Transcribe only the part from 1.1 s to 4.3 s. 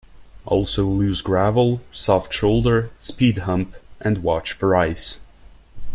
gravel", "Soft shoulder", "Speed hump", and